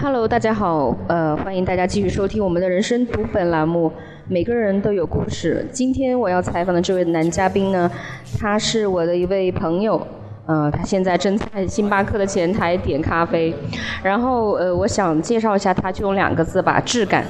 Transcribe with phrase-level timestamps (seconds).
[0.00, 3.90] Hello，大家好，呃，欢迎大家继续收听我们的人生读本栏目。
[4.28, 5.66] 每个人都有故事。
[5.72, 7.90] 今天我要采访的这位男嘉宾呢，
[8.38, 10.00] 他是我的一位朋友，
[10.46, 13.52] 呃，他现在正在星巴克的前台点咖啡。
[14.00, 17.24] 然后，呃，我想介绍一下他，就用两个字吧，质感。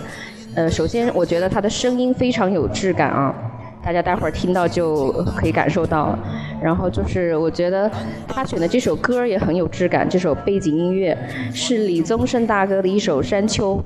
[0.54, 3.34] 呃，首先，我觉得他的声音非常有质感啊。
[3.82, 6.18] 大家待会儿听到就可以感受到了，
[6.62, 7.90] 然后就是我觉得
[8.26, 11.16] 他选的这首歌也很有质感，这首背景音乐
[11.52, 13.76] 是李宗盛大哥的一首《山丘》，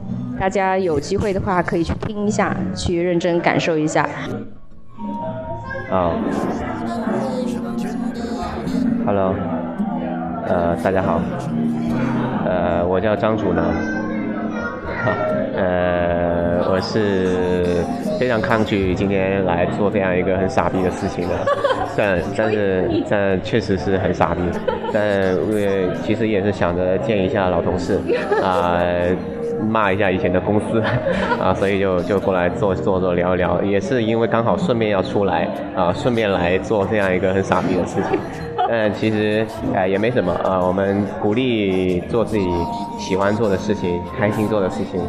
[0.41, 4.09] 大家有机会的话可以去听一下，去认真感受一下。
[5.91, 6.11] 啊
[9.05, 9.35] ，Hello，
[10.49, 11.21] 呃，大家好，
[12.47, 13.65] 呃，我叫张楚南，
[15.55, 16.22] 呃，
[16.71, 17.85] 我是。
[18.19, 21.35] 非常抗拒今天来做这样一个很傻逼的事情的，
[21.97, 24.41] 但但是但确实是很傻逼，
[24.93, 27.99] 但因为其实也是想着见一下老同事，
[28.41, 28.81] 啊，
[29.69, 30.81] 骂一下以前的公司，
[31.43, 38.17] 啊，所以就就过来坐坐坐聊一聊，也是因为刚好顺便要出来，啊，顺便来做这样一个很傻逼的事情。
[38.69, 40.61] 但其实，呃，也没什么啊。
[40.61, 42.49] 我们鼓励做自己
[42.99, 45.01] 喜欢做的事情、开心做的事情、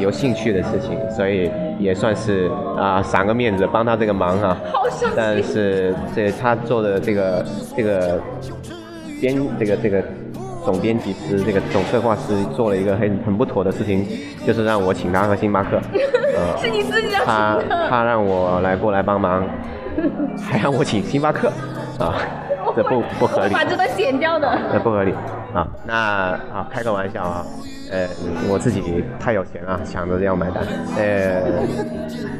[0.00, 4.56] 有兴趣的事情，所以也算是啊，赏个面子，帮他这个忙啊。
[5.14, 7.44] 但是这他做的这个
[7.76, 8.20] 这个
[9.20, 10.02] 编这个这个
[10.64, 14.06] 总编辑师、这个总策划师做了一个很很不妥的事情，
[14.46, 15.78] 就是让我请他喝星巴克。
[16.34, 17.58] 呃，是你自己他
[17.90, 19.46] 他让我来过来帮忙，
[20.40, 21.52] 还让我请星巴克
[21.98, 22.16] 啊。
[22.74, 24.58] 这不不合理，把这段剪掉的。
[24.72, 25.12] 这不合理
[25.54, 25.66] 啊！
[25.86, 27.46] 那啊，开个玩笑啊，
[27.90, 28.08] 呃，
[28.48, 30.64] 我自己太有钱了，抢着要买单。
[30.96, 31.42] 呃，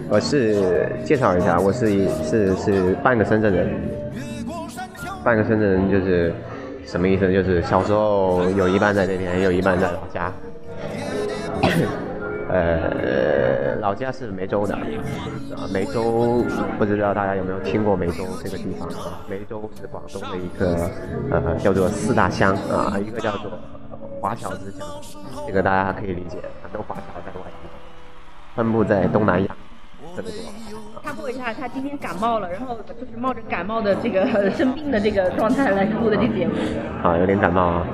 [0.08, 3.68] 我是介绍一下，我是是是半个深圳人，
[5.22, 6.32] 半个深圳人就是
[6.86, 7.32] 什么意思？
[7.32, 10.32] 就是小时候有一半在这边，有一半在老家。
[12.48, 12.90] 呃，
[13.82, 16.44] 老家是梅州的，啊，梅州
[16.78, 19.18] 不知道大家有没有听过梅州这个地方啊？
[19.28, 20.88] 梅州是广东的一个
[21.32, 23.50] 呃叫做四大乡啊，一个叫做
[24.20, 24.86] 华侨之乡，
[25.48, 27.68] 这个大家可以理解，很多华侨在外地，
[28.54, 29.56] 分布在东南亚
[30.14, 30.54] 这个地方。
[31.02, 36.54] 插播一下，他今天感冒了，然后就是冒着感冒的这个生病的这个状态来录的这节目。
[37.02, 37.86] 啊，有点感冒啊，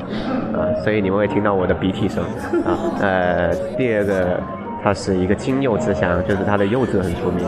[0.52, 2.22] 呃，所以你们会听到我的鼻涕声
[2.66, 2.76] 啊。
[3.00, 4.38] 呃，第二个，
[4.82, 7.44] 它是一个金柚之乡，就是它的柚子很出名。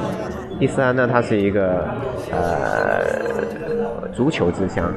[0.58, 1.86] 第三呢，它是一个
[2.30, 3.00] 呃
[4.12, 4.92] 足球之乡，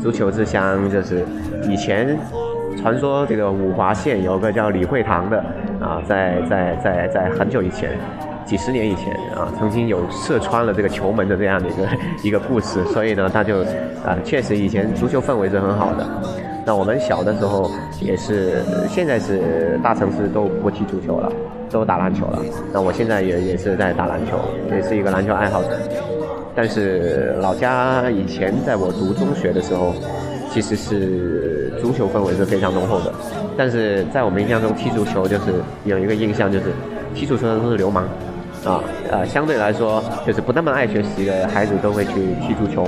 [0.00, 1.24] 足球之乡就是
[1.68, 2.18] 以前
[2.76, 5.38] 传说这个五华县有个叫李惠堂的
[5.80, 7.90] 啊，在在在在很久以前。
[8.46, 11.88] 几十年以前啊，曾经有射穿了这个球门的这样的一个
[12.22, 13.62] 一个故事，所以呢，他就
[14.04, 16.06] 啊，确实以前足球氛围是很好的。
[16.64, 17.68] 那我们小的时候
[18.00, 21.32] 也是，现在是大城市都不踢足球了，
[21.70, 22.38] 都打篮球了。
[22.72, 24.38] 那我现在也也是在打篮球，
[24.74, 25.70] 也是一个篮球爱好者。
[26.54, 29.94] 但是老家以前在我读中学的时候，
[30.50, 33.12] 其实是足球氛围是非常浓厚的。
[33.56, 35.52] 但是在我们印象中，踢足球就是
[35.84, 36.66] 有一个印象，就是
[37.14, 38.08] 踢足球的都是流氓。
[38.64, 42.84] 啊，呃，相对来说，就是不那么爱学习的孩子都会去踢足球，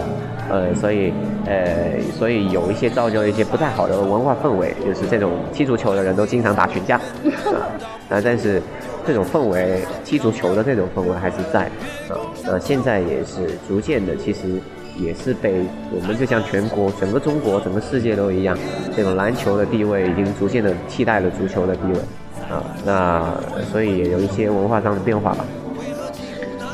[0.50, 1.12] 呃，所以，
[1.48, 6.96] 呃，所以有一些造就一些不太好的文化氛围，就是这种踢足球的人都经常打群架，
[7.48, 7.64] 啊，
[8.06, 8.60] 那但是
[9.06, 11.60] 这种氛围，踢足球的这种氛围还是在，
[12.10, 14.60] 啊，那现在也是逐渐的，其实
[14.98, 18.54] 也是被我们就像全国、整个中国、整个世界都一样，
[18.94, 21.98] 这种篮球的地位已经逐渐的替代了足球的地位，
[22.50, 23.24] 啊，那
[23.72, 25.46] 所以也有一些文化上的变化吧。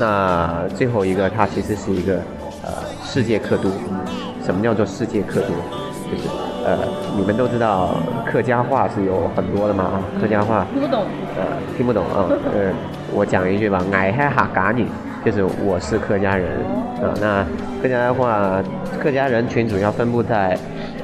[0.00, 2.16] 那最后一个，它其实是一个
[2.64, 2.72] 呃
[3.04, 3.70] 世界客都。
[4.44, 5.50] 什么叫做世界客多？
[6.10, 6.28] 就是
[6.64, 6.78] 呃，
[7.16, 11.04] 你们都知道客家话是有很多的嘛啊，客家话听不懂，
[11.36, 11.42] 呃，
[11.76, 12.28] 听不懂啊。
[12.54, 12.72] 呃，
[13.12, 14.86] 我讲一句吧，爱海哈嘎你，
[15.24, 16.48] 就是我是客家人
[17.02, 17.12] 啊。
[17.20, 17.44] 那
[17.82, 18.62] 客家话，
[18.98, 20.58] 客家人群主要分布在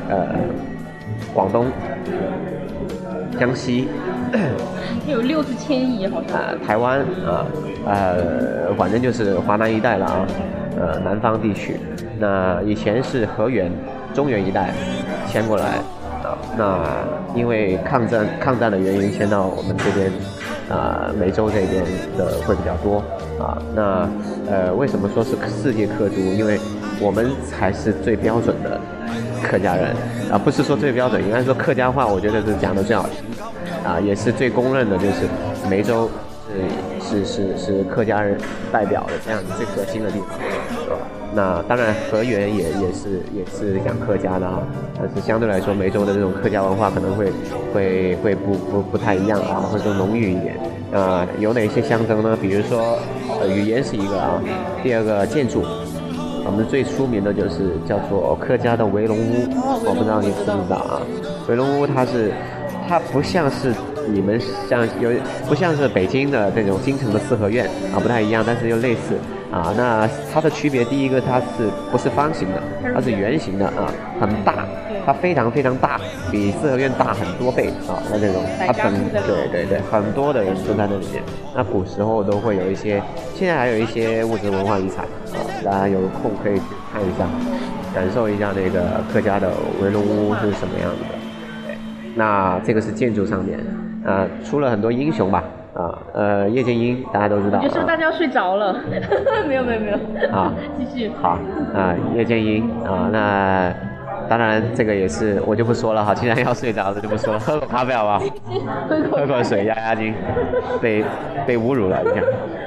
[0.09, 0.29] 呃
[1.35, 1.67] 广东、
[3.39, 3.89] 江西。
[5.07, 6.39] 有六次迁移，好像。
[6.39, 7.45] 啊，台湾啊，
[7.87, 10.27] 呃，反正就是华南一带了啊，
[10.79, 11.81] 呃，南方地区。
[12.19, 13.71] 那以前是河源、
[14.15, 14.73] 中原一带
[15.29, 15.79] 迁过来
[16.23, 16.85] 啊，那
[17.35, 20.13] 因为抗战抗战的原因迁到我们这边
[20.69, 21.83] 啊，梅州这边
[22.17, 23.03] 的会比较多
[23.39, 23.57] 啊。
[23.75, 24.09] 那
[24.51, 26.17] 呃，为什么说是世界客都？
[26.17, 26.61] 因为
[27.01, 28.79] 我们才是最标准的
[29.43, 29.95] 客家人
[30.31, 33.25] 啊，不是说最标准，应该说客家话，我觉得是讲的最好听。
[33.83, 35.27] 啊，也是最公认的，就是
[35.69, 36.11] 梅州
[37.02, 38.38] 是是是是客家人
[38.73, 40.29] 代表的这样最核心的地方，
[40.85, 40.97] 是吧？
[41.32, 44.62] 那当然河源也也是也是讲客家的啊，
[44.99, 47.31] 但是相对来说梅州的这种客家文化可能会
[47.73, 50.56] 会会不不不太一样啊，会更浓郁一点。
[50.93, 52.37] 啊，有哪些象征呢？
[52.43, 52.99] 比如说，
[53.41, 54.43] 呃，语言是一个啊，
[54.82, 55.62] 第二个建筑，
[56.44, 59.49] 我们最出名的就是叫做客家的围龙屋，
[59.87, 61.00] 我不知道你知不知道啊？
[61.49, 62.32] 围龙屋它是
[62.88, 63.73] 它不像是。
[64.12, 65.11] 你们像有
[65.49, 69.15] 不像是北京的那种京城的四合院啊，不太一样，但是又类似
[69.53, 69.73] 啊。
[69.77, 72.62] 那它的区别，第一个它是不是方形的，
[72.95, 74.67] 它是圆形的啊，很大，
[75.07, 78.03] 它非常非常大，比四合院大很多倍啊。
[78.11, 81.23] 那这种它很对对对，很多的人都在那里面。
[81.55, 83.03] 那古时候都会有一些，
[83.35, 85.05] 现在还有一些物质文化遗产
[85.35, 86.62] 啊，大家有空可以去
[86.93, 87.27] 看一下，
[87.95, 89.51] 感受一下那个客家的
[89.83, 91.19] 围龙屋是什么样子的。
[92.17, 93.59] 那这个是建筑上面。
[94.05, 95.44] 啊，出了很多英雄吧？
[95.75, 97.61] 啊，呃，叶剑英大家都知道。
[97.61, 98.75] 就是大家要睡着了。
[99.47, 99.97] 没有没有没有。
[100.31, 101.11] 啊， 继续。
[101.23, 101.38] 好，
[101.75, 103.73] 啊，叶剑英啊，那
[104.29, 108.19] 当然这个也是我就不说了哈，既然要睡着了就不说了， 喝口咖啡好不好？
[109.12, 110.12] 喝口水压压惊，
[110.81, 111.05] 被
[111.47, 112.23] 被侮辱了，一下。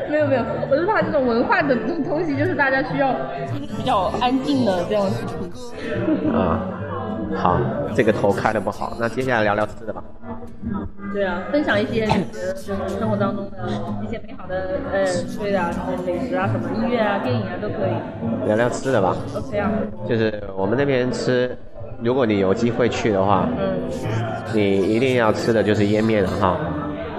[0.10, 3.14] 没有没有，我是怕这种文化的东西，就是大家需要
[3.76, 5.26] 比较安静的这样子。
[6.34, 6.60] 啊，
[7.36, 7.60] 好，
[7.94, 10.02] 这个头开的不好，那接下来聊聊吃的吧。
[11.14, 12.14] 对啊，分享一些就
[12.74, 13.58] 是生活当中的
[14.04, 15.06] 一些美好的，呃，
[15.40, 15.74] 对的，
[16.06, 18.48] 美食啊，什么音乐啊，电影啊都可以。
[18.48, 19.16] 聊聊吃的吧。
[19.36, 19.72] OK 啊。
[20.08, 21.56] 就是我们那边吃，
[22.02, 23.74] 如果你有机会去的话，嗯，
[24.54, 26.58] 你一定要吃的就是腌面了哈，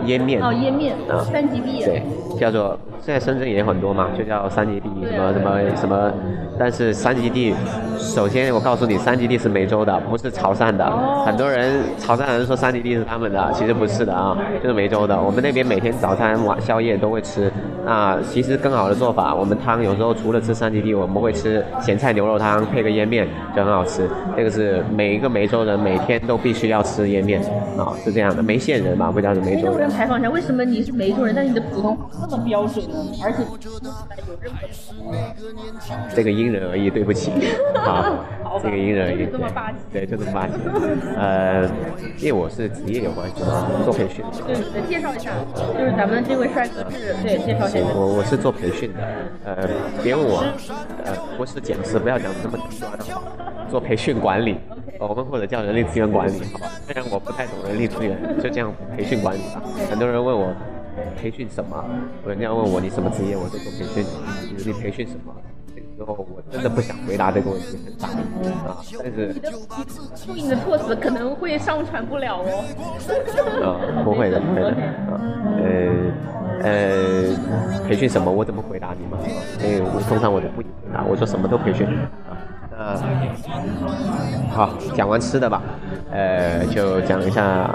[0.07, 0.43] 腌面。
[0.43, 0.97] 哦，腌面。
[1.09, 1.21] 啊。
[1.21, 1.85] 三级地。
[1.85, 2.03] 对，
[2.39, 2.79] 叫做。
[3.01, 6.11] 现在深圳也很多嘛，就叫三级地什么什么什么，
[6.59, 7.55] 但是三级地，
[7.99, 10.85] 首先我告诉你，三吉地是梅州的，不是潮汕的。
[11.25, 15.21] 很多人潮汕人说三吉地是他们的，其实不是的啊，就是梅州的。
[15.21, 17.51] 我们那边每天早餐晚宵夜都会吃。
[17.87, 24.09] 啊，其实更好的做法，我们汤有时候除了吃三吉地，我们会吃咸菜牛肉汤配个腌面，就很好吃。
[24.35, 27.43] 这个是每一个梅州人每天都必须要吃腌面
[27.77, 28.43] 啊，是这样的。
[28.43, 29.87] 梅县人嘛，不叫是梅州人。
[29.87, 32.83] 我采访一下，为什么你是梅州人，但你的普通话这么标准？
[33.23, 33.39] 而且
[36.17, 37.33] 这个因人而异，对不起，
[37.95, 39.27] 啊， 这个因人而异，
[39.93, 40.55] 对，就这么霸气。
[41.17, 41.65] 呃，
[42.19, 43.43] 因为我是职业有关系，
[43.85, 44.25] 做培训。
[44.47, 45.31] 对对，介绍一下，
[45.79, 47.79] 就是咱们这位帅哥是，对，介绍一下。
[47.95, 49.01] 我我是做培训的，
[49.45, 49.69] 呃，
[50.03, 50.45] 别问我，
[51.05, 53.05] 呃，不是讲师，不要讲这么低端的，
[53.71, 54.59] 做培训管理，
[54.99, 56.67] 我们或者叫人力资源管理，好吧？
[56.87, 59.63] 虽然我不太懂人力资源，就这样培训管理吧。
[59.91, 60.53] 很多人问我。
[61.21, 61.85] 培训什么？
[62.25, 64.05] 人家问我你什么职业，我说做培训。
[64.65, 65.35] 你培训什么？
[65.97, 68.83] 这个时候我真的不想回答这个问题，很傻啊。
[68.99, 69.53] 但是你的
[70.35, 72.65] 你的措辞可能会上传不了哦。
[73.63, 74.69] 啊，不会的，不会的。
[74.71, 75.21] 啊，
[75.63, 75.63] 呃
[76.63, 78.31] 呃，培训什么？
[78.31, 79.19] 我怎么回答你们？
[79.61, 81.87] 所以我通常我就不回答，我说什么都培训。
[81.87, 82.34] 啊，
[84.51, 85.63] 好，讲完吃的吧，
[86.11, 87.71] 呃，就讲一下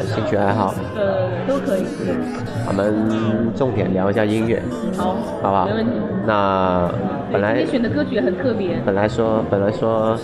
[0.00, 0.74] 兴趣爱好。
[0.96, 1.84] 呃，都可以。
[2.66, 4.62] 我们重点聊一下音乐。
[4.96, 5.66] 好，好不好？
[5.66, 5.92] 没问题。
[6.26, 6.90] 那
[7.32, 8.76] 本来你选的歌曲也很特别。
[8.84, 10.16] 本来说，本来说，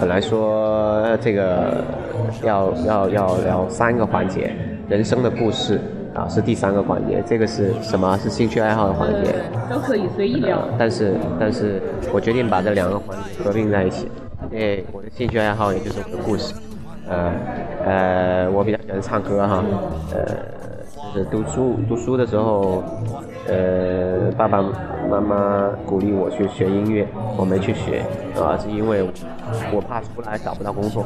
[0.00, 1.82] 本来说这个
[2.44, 4.54] 要要要聊三个环节，
[4.88, 5.80] 人生的故事。
[6.14, 8.18] 啊，是第三个环节，这个是什么？
[8.18, 9.34] 是兴趣爱好的环节，
[9.70, 10.58] 都可以随意聊。
[10.78, 11.80] 但是，但是
[12.12, 14.08] 我决定把这两个环节合并在一起，
[14.50, 16.54] 因为我的兴趣爱好也就是我的故事。
[17.08, 17.32] 呃，
[17.84, 19.64] 呃，我比较喜欢唱歌哈，
[20.14, 20.20] 呃。
[21.14, 22.82] 就是读书读书的时候，
[23.48, 24.62] 呃，爸爸
[25.10, 27.06] 妈妈鼓励我去学音乐，
[27.36, 28.04] 我没去学，
[28.40, 29.02] 啊，是因为
[29.72, 31.04] 我怕出来找不到工作。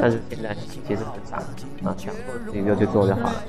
[0.00, 0.54] 但是现在
[0.86, 1.38] 其实很傻，
[1.82, 3.42] 啊，想做自己就去做就好了。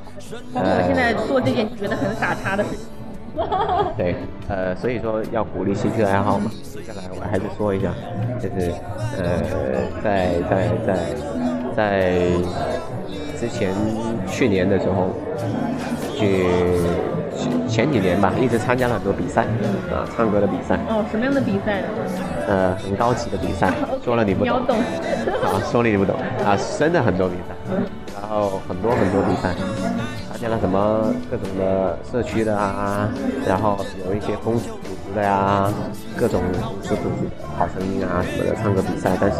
[0.55, 2.85] 呃，现在做这件觉得很傻叉的事情。
[3.97, 4.15] 对，
[4.47, 6.49] 呃，所以说要鼓励兴趣爱好嘛。
[6.73, 7.93] 接下来我还是说一下，
[8.39, 8.71] 就是
[9.17, 9.43] 呃，
[10.01, 10.95] 在在在
[11.75, 12.19] 在
[13.37, 13.73] 之前
[14.25, 15.09] 去年的时候。
[16.21, 16.45] 去
[17.67, 19.43] 前几年吧，一直参加了很多比赛，
[19.91, 20.77] 啊，唱歌的比赛。
[20.89, 21.83] 哦，什么样的比赛？
[22.47, 23.71] 呃，很高级的比赛。
[24.03, 24.57] 说了你不懂。
[24.59, 26.15] 啊，说了你不懂。
[26.45, 27.55] 啊，真的很多比赛，
[28.19, 29.53] 然后很多很多比赛。
[30.31, 33.07] 参加了什么各种的社区的啊，
[33.45, 34.70] 然后有一些公司
[35.11, 35.69] 组织的呀，
[36.15, 39.39] 各种公司组织的好声音啊什么的唱歌比赛，但是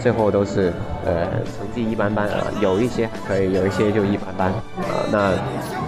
[0.00, 0.72] 最后都是
[1.04, 5.04] 呃成绩一般般啊，有一些可以，有一些就一般般啊。
[5.12, 5.32] 那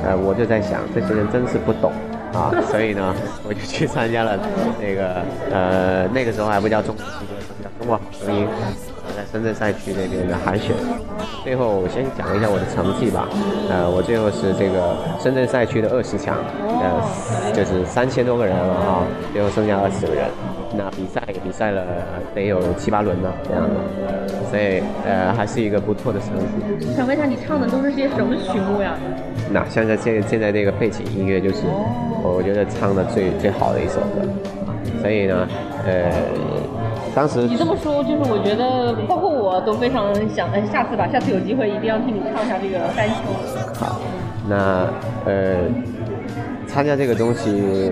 [0.05, 1.91] 呃我就在想，这些人真是不懂
[2.35, 3.15] 啊，所以呢
[3.47, 4.39] 我就去参加了
[4.81, 7.35] 那个呃那个时候还不叫中国新歌，
[7.65, 8.47] 叫中国好声音，
[9.19, 10.71] 在深圳赛区那边的海选。
[11.43, 13.27] 最后我先讲一下我的成绩吧。
[13.69, 17.03] 呃，我最后是这个深圳赛区的二十强，呃，
[17.53, 20.25] 就是三千多个人了哈，最后剩下二十个人。
[20.77, 21.83] 那比赛也比赛了
[22.33, 26.95] 得有七八轮了这样的，所以呃还是一个不错的成绩。
[26.95, 28.95] 想问一下，你唱的都是些什么曲目呀？
[29.51, 31.65] 那现在现现在这个背景音乐就是
[32.23, 34.23] 我觉得唱的最最好的一首歌，
[35.01, 35.49] 所以呢，
[35.85, 36.13] 呃，
[37.19, 43.15] 当时你这么说，就是我觉得包括我都非常想，下次吧，下次有机会一定要替你唱一下这个《山丘》。
[43.75, 43.99] 好，
[44.49, 44.87] 那
[45.27, 45.67] 呃，
[46.69, 47.91] 参加这个东西。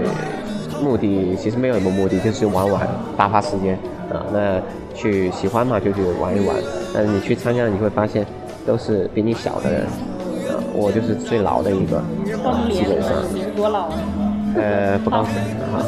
[0.80, 3.74] 目的其实没有什么目的，就是玩玩，打发时间
[4.12, 4.22] 啊。
[4.30, 4.60] 那
[4.94, 6.54] 去喜欢嘛，就去玩一玩。
[6.94, 8.26] 但是你去参加，你会发现
[8.66, 9.80] 都是比你小的人，
[10.52, 11.98] 啊，我就是最老的一个，
[12.70, 13.10] 基本上。
[13.32, 13.88] 你是多老？
[14.54, 15.82] 呃，不告诉你们哈，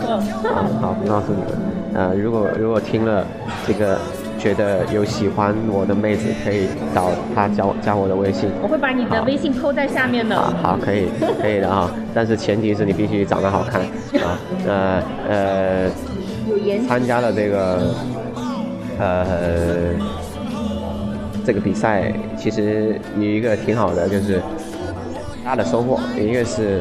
[0.80, 1.67] 好，不告诉你们。
[1.95, 3.26] 呃，如果如果听了
[3.66, 3.99] 这个。
[4.38, 10.40] 觉得有喜欢我的妹子可以找她加加我的微信，我会把你的微信扣在下面的。
[10.62, 11.09] 好，可以，
[11.42, 13.80] 可以的啊，但是前提是你必须长得好看
[14.23, 14.38] 啊。
[14.64, 15.90] 呃呃，
[16.87, 17.92] 参加了这个
[19.00, 19.26] 呃
[21.45, 24.40] 这个比赛，其实有一个挺好的，就是
[25.45, 25.99] 大的收获。
[26.16, 26.80] 一个是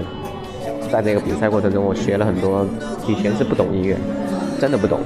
[0.91, 2.67] 在这个比赛过程中，我学了很多，
[3.07, 3.97] 以前是不懂音乐，
[4.59, 4.99] 真的不懂。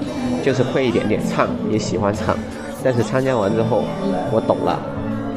[0.44, 2.36] 就是会一点点唱，也喜欢唱，
[2.84, 3.84] 但是参加完之后，
[4.32, 4.80] 我懂了，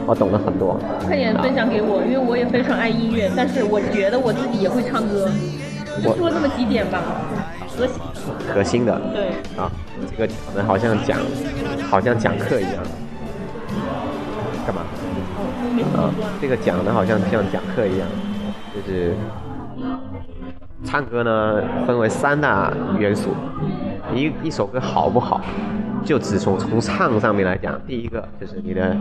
[0.06, 0.80] 我懂了很多。
[1.04, 5.28] 快点分享给我，因为我也非常爱音乐，但是我觉得我自己也会唱歌。
[6.02, 7.02] 就说那么几点吧，
[7.76, 8.00] 核心。
[8.52, 8.98] 核心的。
[9.12, 9.28] 对。
[9.60, 9.70] 啊，
[10.10, 11.18] 这个讲的好像讲，
[11.90, 12.82] 好像讲课一样。
[14.66, 14.80] 干嘛？
[15.96, 16.08] 啊，
[16.40, 18.08] 这个讲的好像像讲课一样，
[18.74, 19.14] 就是
[20.82, 23.30] 唱歌呢，分为三大元素。
[24.14, 25.40] 一一首歌好不好，
[26.04, 28.96] 就只从从唱上面来讲，第一个就是你的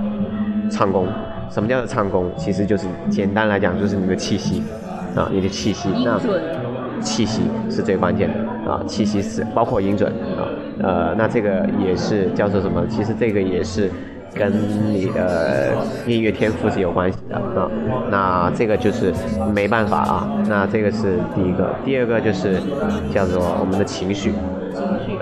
[0.69, 1.07] 唱功。
[1.49, 2.31] 什么叫做唱功？
[2.35, 4.63] 其实就是简单来讲，就是你的气息
[5.15, 5.89] 啊，你的气息。
[6.03, 6.19] 那
[6.99, 10.47] 气息是最关键的啊，气息是包括音准啊，
[10.81, 12.85] 呃，那这个也是叫做什么？
[12.87, 13.89] 其实这个也是。
[14.35, 14.51] 跟
[14.91, 15.75] 你的
[16.07, 17.69] 音乐天赋是有关系的啊，
[18.09, 19.13] 那这个就是
[19.53, 22.59] 没办法啊，那这个是第一个，第二个就是
[23.13, 24.33] 叫做我们的情绪，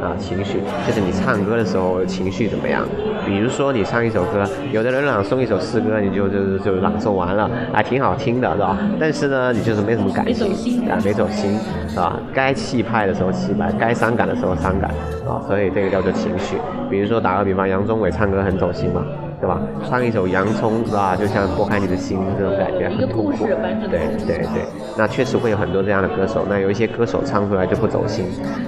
[0.02, 2.84] 啊情绪，就是你唱歌的时候情绪怎么样？
[3.26, 8.78] 比如说你唱一首歌，有的人朗诵一首诗歌，你就就就朗诵完了，还挺好听的是吧？
[9.00, 10.52] 但是呢，你就是没什么感情
[10.90, 12.20] 啊，没走心是吧？
[12.34, 14.90] 该气派的时候气派，该伤感的时候伤感
[15.28, 16.58] 啊，所以这个叫做情绪。
[16.90, 19.06] 比如说打个比方，杨宗纬唱歌很走心嘛。
[19.42, 19.60] 对吧？
[19.90, 21.16] 唱一首《洋葱》是吧？
[21.16, 23.48] 就像拨开你的心这种感觉，很痛苦。
[23.90, 26.46] 对对对，那确实会有很多这样的歌手。
[26.48, 28.26] 那有一些歌手唱出来就不走心，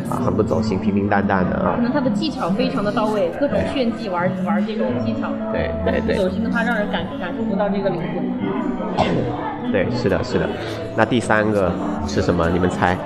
[0.10, 1.76] 啊，很不走心，平平淡淡的啊。
[1.78, 5.30] 可能他的技巧非常的到位，各种炫技玩玩这种技巧。
[5.52, 6.16] 对对对。
[6.16, 9.72] 走心的话，让人感感受不到这个灵魂。
[9.72, 10.50] 对，是的，是的。
[10.96, 11.72] 那第三个
[12.08, 12.50] 是什么？
[12.50, 12.98] 你们猜？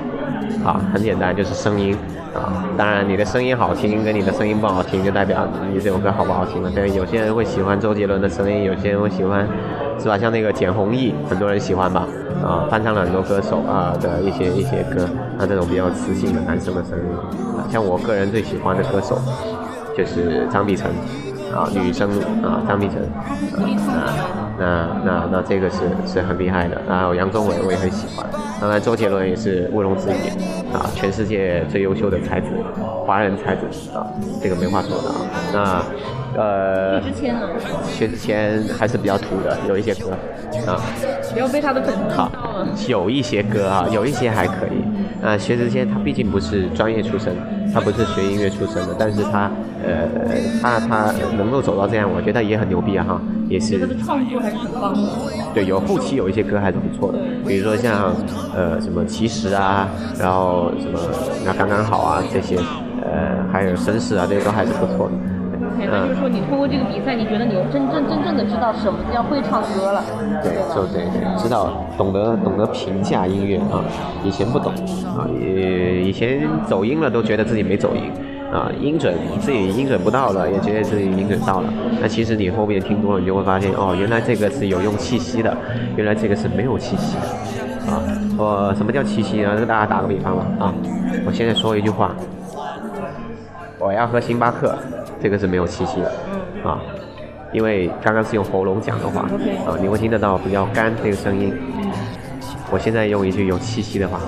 [0.65, 1.95] 啊，很简单，就是声音。
[2.33, 6.69] 啊，当然，你的声音好听跟你的声音不好听，就代表你这首歌好不好听了。
[6.69, 9.47] 对，有些人会喜欢周杰伦的声音，有些人会喜欢，
[9.97, 10.17] 是吧？
[10.17, 12.05] 像那个简弘毅，很多人喜欢吧？
[12.45, 15.09] 啊，翻唱了很多歌手啊的一些一些歌，
[15.39, 17.05] 他这种比较磁性的男生的声音。
[17.71, 19.19] 像我个人最喜欢的歌手，
[19.97, 20.91] 就是张碧晨。
[21.55, 22.09] 啊，女生
[22.43, 23.01] 啊，张碧晨，
[23.87, 26.81] 啊，那那那这个是是很厉害的。
[26.87, 28.25] 然后杨宗纬我也很喜欢，
[28.59, 32.47] 当然周杰伦也是毋庸置疑，啊，全世界最优秀的才子，
[33.05, 34.07] 华人才子啊，
[34.41, 35.15] 这个没话说的啊。
[35.53, 35.83] 那
[36.37, 37.49] 呃，薛之谦呢？
[37.87, 40.11] 薛之谦还是比较土的，有一些歌
[40.67, 40.79] 啊，
[41.33, 42.31] 不要被他的粉丝好，
[42.87, 44.83] 有一些歌啊，有一些还可以。
[45.25, 47.35] 啊，薛之谦他毕竟不是专业出身，
[47.73, 49.49] 他不是学音乐出身的，但是他，
[49.83, 50.07] 呃，
[50.61, 53.79] 他他能够走到这样，我觉得也很牛逼啊哈，也是。
[53.79, 55.09] 他的创作还是很棒的。
[55.55, 57.17] 对，有后期有一些歌还是不错的，
[57.47, 58.13] 比如说像，
[58.55, 59.89] 呃，什么其实啊，
[60.19, 60.99] 然后什么
[61.43, 62.55] 那刚刚好啊这些，
[63.01, 65.13] 呃，还有绅士啊这些都还是不错的。
[65.79, 70.03] 那就是说，你通过这个比赛，你觉得你真正真正的知道什么叫会唱歌了，
[70.43, 73.83] 对就对对，知道懂得懂得评价音乐啊，
[74.23, 74.73] 以前不懂
[75.17, 78.11] 啊，也以前走音了都觉得自己没走音
[78.51, 81.69] 啊，音准自己音准不到了，也觉得自己音准到了。
[82.01, 85.55] 那其实你后面听多了，你就会发现哦，原来这个是有用气息的，
[85.95, 88.01] 原来这个是没有气息的啊。
[88.37, 89.55] 我什么叫气息呢？
[89.55, 90.73] 跟大家打个比方吧啊，
[91.25, 92.15] 我现在说一句话，
[93.79, 94.75] 我要喝星巴克。
[95.21, 96.11] 这个是没有气息的，
[96.63, 96.79] 啊，
[97.51, 99.21] 因为刚刚是用喉咙讲的话，
[99.65, 101.53] 啊，你会听得到比较干这个声音。
[102.69, 104.19] 我现在用一句有气息的话，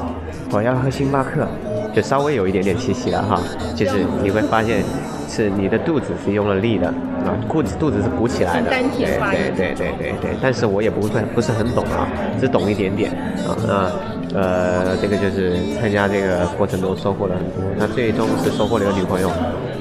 [0.52, 1.46] 我要喝星巴克，
[1.94, 3.42] 就稍微有一点点气息了哈，
[3.76, 4.82] 就是你会发现
[5.28, 9.18] 是你的肚子是用了力的啊，肚子肚子是鼓起来的，对对
[9.56, 10.32] 对对对对。
[10.42, 12.08] 但是我也不会不是很懂啊，
[12.40, 13.12] 只懂一点点
[13.46, 13.58] 啊。
[13.68, 13.92] 那
[14.32, 17.64] 呃，这个就是参加这个过程中收获了很多。
[17.78, 19.30] 那最终是收获了一个女朋友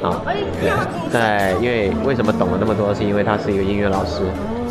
[0.02, 0.23] 啊。
[1.11, 4.23] 在因为为什么懂了那么多，是因为他是一个音乐老师，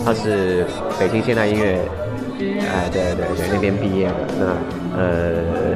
[0.06, 0.66] 他是
[1.00, 1.80] 北京现代音乐。
[2.40, 5.74] 哎，对对对，那边毕业的，那呃，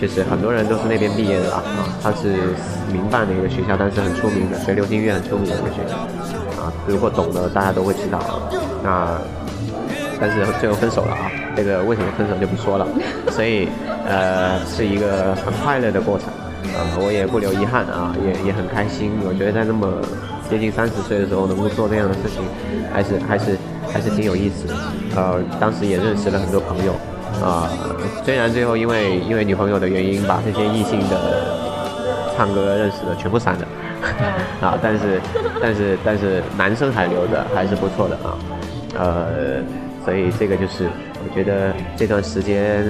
[0.00, 1.60] 就是很多人都是那边毕业的啊。
[2.00, 2.54] 他是
[2.92, 5.96] 民办的一个学校，但是很出名的，学流行音乐很出名的一个学校
[6.62, 6.72] 啊。
[6.86, 8.38] 如果懂的，大家都会知道啊。
[8.84, 9.18] 那
[10.20, 12.86] 但是最后分手了啊，这个为什么分手就不说了。
[13.30, 13.68] 所以
[14.06, 16.28] 呃，是一个很快乐的过程
[16.72, 19.12] 呃，我也不留遗憾啊，也也很开心。
[19.26, 20.00] 我觉得在那么
[20.48, 22.42] 接近三十岁的时候能够做这样的事情，
[22.92, 23.58] 还是还是。
[23.92, 24.74] 还是挺有意思的，
[25.14, 26.92] 呃，当时也认识了很多朋友，
[27.46, 27.70] 啊，
[28.24, 33.68] 虽然最后因为因为女朋友的原因，把这些异性的唱歌认识的全部删了，
[34.60, 35.20] 啊，但是
[35.62, 38.36] 但是但是男生还留着，还是不错的啊，
[38.98, 39.62] 呃，
[40.04, 40.88] 所以这个就是
[41.22, 42.84] 我觉得这段时间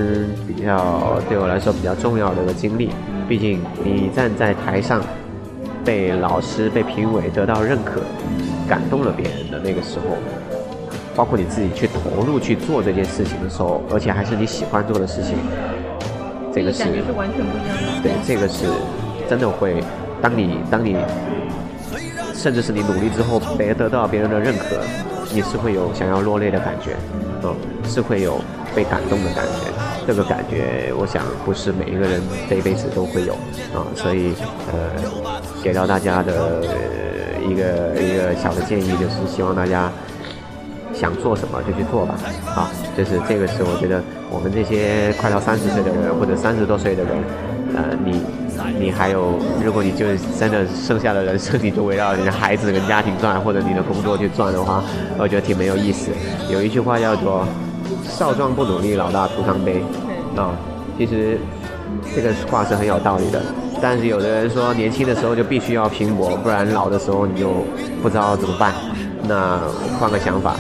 [0.47, 2.89] 比较对我来说比较重要的一个经历，
[3.29, 5.03] 毕竟你站在台上，
[5.85, 8.01] 被老师被评委得到认可，
[8.69, 10.17] 感动了别人的那个时候。
[11.17, 15.37] 包括你自己去投入去做这件事情的时候，而且还是你喜欢做的事情，
[16.53, 16.83] 这个是
[17.17, 18.03] 完全不一样。
[18.03, 18.67] 对，这个是
[19.31, 19.81] 真的会，
[20.21, 20.97] 当你当你，
[22.35, 24.81] 甚至是你努力之后，别得到别人的认可，
[25.35, 26.95] 你是会有想要落泪的感觉，
[27.43, 28.41] 嗯，是会有
[28.75, 29.73] 被感动的感觉。
[30.07, 33.33] 这个感觉，我想不是每一个人这一辈子都会有
[33.75, 34.33] 啊，所以
[34.73, 34.91] 呃，
[35.63, 36.63] 给到大家的
[37.43, 39.91] 一个一个小的建议就是希望大家。
[40.95, 42.15] 想做什么就去做吧，
[42.55, 44.01] 啊，就是这个是我觉得
[44.31, 47.19] 我们这些快到三十岁的人或者三十多岁的人，
[47.75, 48.23] 呃，你
[48.79, 50.07] 你还有，如果你就
[50.39, 54.83] 真的剩下的人生你就围绕你的孩子跟家庭转，或者你的工作去转的话，
[55.19, 56.11] 我觉得挺没有意思。
[56.51, 57.47] 有一句话叫做
[58.09, 59.83] “少壮不努力，老大徒伤悲”，
[60.37, 60.53] 啊，
[60.99, 61.39] 其实
[62.15, 63.41] 这个话是很有道理的。
[63.83, 67.65] 但是有的人说年轻的时候就必须要拼搏，不然老的时候你就
[68.03, 68.73] 不知道怎么办。
[69.27, 69.59] 那
[69.99, 70.55] 换个想法。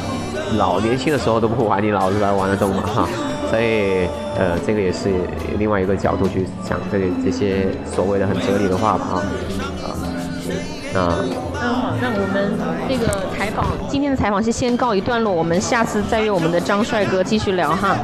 [0.58, 2.82] 老年轻的时候都不玩，你老是来玩得动吗？
[2.84, 3.08] 哈，
[3.54, 5.08] 所以呃，这个也是
[5.60, 9.22] 另外一个角度去讲这个这些所谓的很哲理的话吧，啊，
[9.84, 9.94] 啊，
[10.92, 12.50] 那那好，那我们
[12.88, 13.06] 这个
[13.38, 17.96] 采访今天的采访是先告一段落，我们下次再约我们的张帅哥继续聊哈。